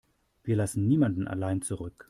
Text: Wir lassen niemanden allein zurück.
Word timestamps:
Wir 0.41 0.55
lassen 0.55 0.87
niemanden 0.87 1.27
allein 1.27 1.61
zurück. 1.61 1.93